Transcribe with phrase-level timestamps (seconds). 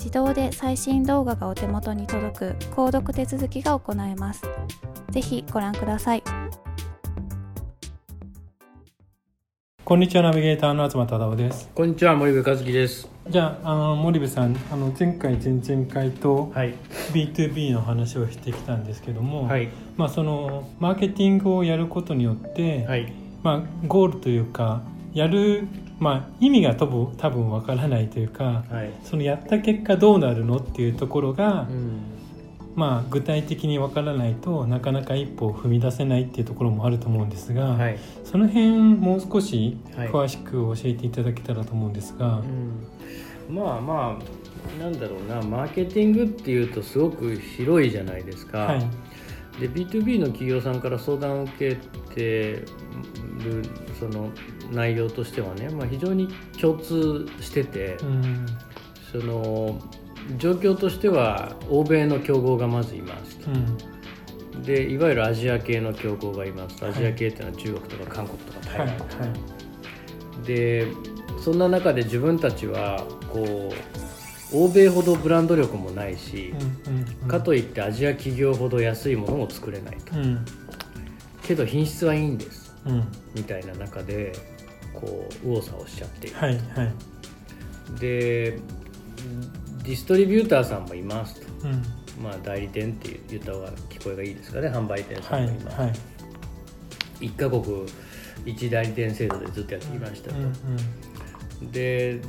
[0.00, 4.42] 自動で最新動画がお手元に届く購読手続きが行えます。
[5.10, 6.22] ぜひご覧ください。
[9.84, 11.68] こんにちはナビゲーターの東忠夫です。
[11.74, 13.10] こんにちは森部和樹です。
[13.28, 16.50] じゃああの森部さんあの前回前々回と
[17.12, 19.68] B2B の話をしてきたんですけども、はい、
[19.98, 23.12] まあそのマーケティングをやることによって、はい、
[23.42, 24.80] まあゴールというか
[25.12, 25.68] やる
[26.00, 32.00] まあ、意味が多分多分わからないというか、はい、そのやった結果どうなるのっていうところが、うん、
[32.74, 42.26] まあ、具体的にわからないとなかなか一歩を踏み出せないっていうところもあると思うんですが、はい、その辺もう少し詳しく教えていただけたらと思うんですが。
[42.26, 42.46] はい
[43.50, 48.78] うん、まあまあなんだろうなマーケティングっていうとすごく広いじゃないですか。
[49.52, 51.76] はいで B2B の企業さんから相談を受け
[52.14, 52.64] て
[53.38, 53.62] る
[53.98, 54.30] その
[54.70, 56.28] 内容としてはね、まあ、非常に
[56.60, 58.46] 共通してて、うん、
[59.10, 59.78] その
[60.36, 66.84] 状況としては欧米の競合がまずいますと、うん、でいわゆるアジア系の競合がいます。
[66.84, 68.96] アジア系っていうのは中国とか韓国とか台湾、はい。
[68.98, 69.04] は
[70.42, 70.86] い、で
[71.42, 74.09] そんな中で自分たちはこう
[74.52, 76.52] 欧米ほどブランド力もないし、
[77.28, 80.44] かといってアジア企業ほど安いものも作れないと、うん、
[81.42, 84.32] けど品質はいいんです、うん、みたいな中で
[84.92, 88.58] こう右往左往しちゃっている、はいはい、で
[89.82, 94.68] ディストリビューターさんもいますと、うん、まあ、代理店って言った方が聞こえがいいですかね。
[94.68, 95.96] 販売店さんもいます、はいはい、
[97.20, 97.62] 1カ国
[98.44, 100.36] 1代理店制度でずっとやってきましたと、
[101.70, 102.20] で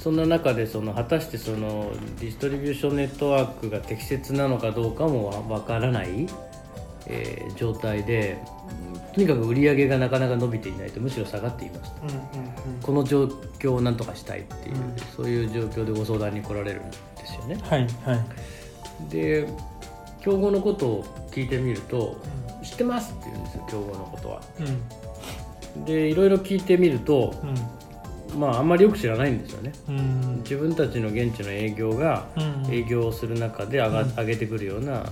[0.00, 6.26] そんな中でその果たしてそのディストリビューションネットワークが適切なのかどうかもわからない、
[7.06, 8.38] えー、状態で
[9.14, 12.18] とにかく売り上げがなかなか伸びていないとむしろ下がっていますと、うんうんう
[12.78, 13.24] ん、この状
[13.58, 16.96] 況をなんとかしたいっていう、うん、そういう状況でご相談に来られるんで
[17.26, 17.58] すよね。
[17.62, 19.48] はいはい、で
[20.22, 22.16] 競合のことを聞いてみると
[22.62, 24.42] 「知ってます」って言うんですよ競合のことは。
[25.76, 27.34] うん、でいろいろ聞いてみると、
[28.36, 32.26] まああんまりよく知らないんですよね、うん、自分たちの現地の営業が
[32.70, 35.04] 営業をする中で上が、上げてくるような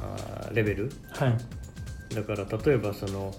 [0.53, 3.35] レベル、はい、だから例えばその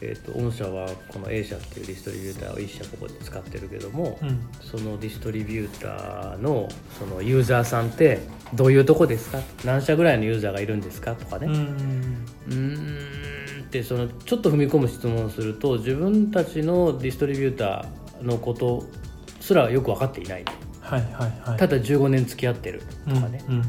[0.00, 6.68] えーと、御社はこの A 社っていうディストリビューターを1社ここで使ってるけども、うん、そのディストリビューターの
[6.98, 8.18] そのユーザーさんって
[8.54, 9.38] どういうとこですか？
[9.64, 11.14] 何社ぐらいのユーザーがいるんですか？
[11.14, 11.46] とかね。
[11.46, 12.26] うん
[13.62, 18.84] ってそのちょっと踏み込む質問をすると自分たちのディストリビューターのこと
[19.40, 20.44] すらよく分かっていない、
[20.80, 23.62] はいはいはい、ただ15年付き合ってるとかね、うんうん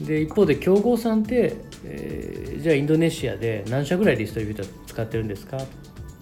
[0.00, 5.58] うん、で一方で競合さんってえー、じゃあインドネシアで何社ぐらいディストリビューター使ってるんですか？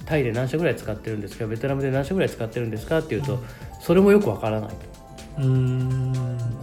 [0.07, 1.47] タイで何社ぐらい使ってるんですか？
[1.47, 3.01] ベトナムで何社ぐらい使ってるんですか？
[3.01, 3.39] っていうと、
[3.83, 4.77] それもよくわからないと。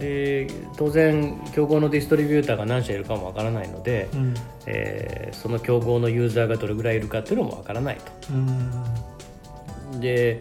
[0.00, 4.34] で当然競合のディストリビューターが何社いるかもわからないので、うん、
[4.66, 7.98] えー、その競合のユーザーがどれぐらいいるかっていうのもわからない
[9.92, 10.00] と。
[10.00, 10.40] で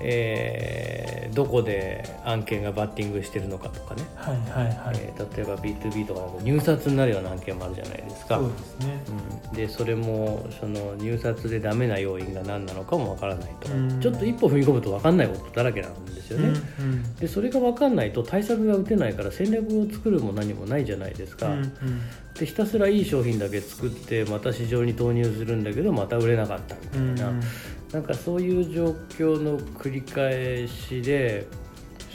[0.00, 4.96] えー、どこで案件がバッティングしてるのかとかね、はいはいはい。
[4.96, 8.36] えー、例えば B2B とかだと入札になるような案件もあるじゃないですか。
[8.36, 9.00] そうですね、
[9.48, 13.68] うん、でそれもその入札でダメな要因が何なのかもわからないと、
[14.00, 16.48] ちょっと一歩踏み込むと分かんないことだらけなんですよね、
[16.80, 21.72] うんうん、でそれが分かんないと対策が打てないから戦略を作るも何もないじゃないですか、うんうん、
[22.34, 27.40] でひたすらいい商品だけ作ってまた市場に投入するんだけどまた売れなかったみたいな、うん
[27.96, 31.46] なんかそういう状況の繰り返しで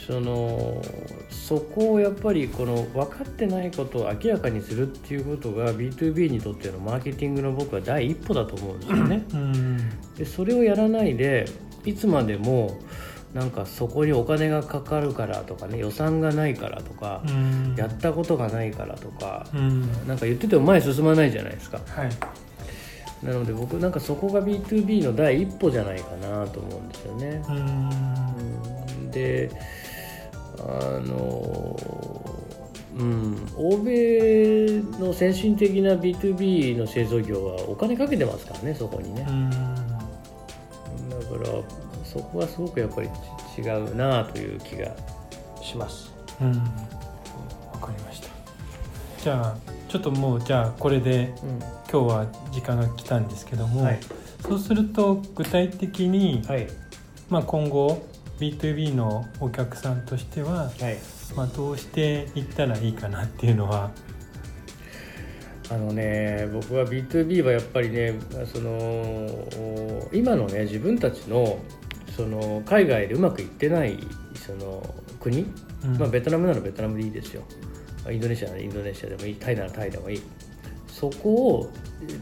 [0.06, 0.80] その
[1.28, 9.26] そこをやっぱりこの分かってないことを明らかにするっていうことが B2B にとってのマーケティングの僕は第一歩だと思うんですよね。
[10.18, 11.46] でそれをやらないで
[11.84, 12.78] いつまでも
[13.34, 17.24] なんかそこにお金がかかるからとかね予算がないからとか、
[17.76, 19.56] やったことがないからとか、う
[20.06, 21.80] なんか言ってても前進まないじゃないですか。
[21.88, 22.10] はい
[23.22, 27.42] なので僕なんかそこが B2B の第一歩じゃないかなと思うんですよね。
[27.48, 29.50] うんで
[30.58, 31.76] あの
[32.96, 39.24] うん欧米の先進的な B2B の製造業はお金かけてますからねそこにね。
[39.24, 39.30] だ
[41.38, 41.48] から
[42.04, 43.08] そこはすごくやっぱり
[43.56, 44.94] 違うなという気が
[45.62, 46.12] します。
[46.40, 46.56] うん、わ
[47.80, 48.28] かりました。
[49.22, 49.56] じゃあ
[49.92, 51.82] ちょっともうじゃあこれで、うん。
[51.92, 54.00] 今日は時間が来たんですけども、はい、
[54.40, 56.66] そうすると具体的に、はい、
[57.28, 58.08] まあ、今後
[58.40, 60.96] B2B のお客さんとしては、はい、
[61.36, 63.90] まあ、どうしていったらいいかなっていうのは。
[65.70, 68.18] あのね僕は B2B はやっぱりね
[68.52, 71.58] その今のね自分たちの
[72.14, 73.98] その海外でうまくいってない
[74.34, 74.82] その
[75.18, 75.46] 国、
[75.84, 77.42] うん、まあ、ベトナムならベトナムでいいですよ
[78.10, 80.22] インドネシアならインドネシアでもいいタイならタイでもいい。
[80.88, 81.72] そこを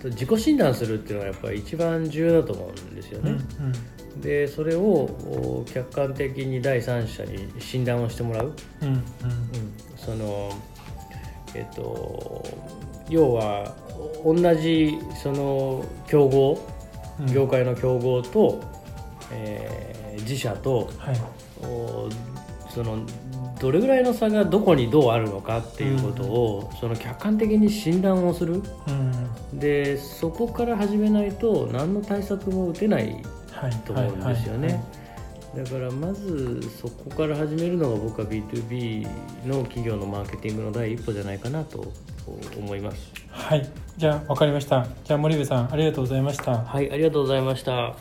[0.04, 3.32] 自己診断するっていうのがやっぱり一番重要だと思うんですよね。
[3.58, 3.66] うん
[4.14, 8.52] うん、でそれを客観的に第三者に診断をしてもらう。
[8.82, 8.94] うんうん。
[8.94, 9.02] うん、
[9.96, 10.50] その
[11.54, 12.44] えっと
[13.08, 13.74] 要は
[14.24, 16.58] 同じその競合、
[17.32, 18.62] 業界の競合と、
[19.32, 21.16] えー、自社と、はい、
[22.72, 23.04] その
[23.60, 33.22] どれぐらいの差がどこにどうあるのかっていうことを、その客観的に診断をする、うん、でそこから始めないと何の対策も打てない
[33.84, 34.82] と思うんですよね。
[35.54, 39.06] だからまずそこから始めるのが僕は B2B
[39.46, 41.92] の企業のマーケティングの第一歩じゃないかなと
[42.56, 43.12] 思います。
[43.28, 44.86] はい、じゃあ分かりました。
[45.04, 46.62] じゃあ森部さんありがとうございました。
[46.62, 47.94] はい、ありがとうございました。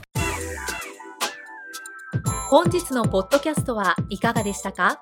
[2.50, 5.02] 本日のポッドキャストはいかがでしたか？